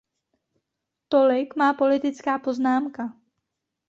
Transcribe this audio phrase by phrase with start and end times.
[1.09, 3.13] Tolik má politická poznámka.